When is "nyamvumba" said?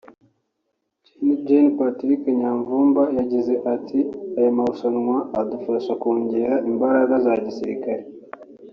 2.39-3.03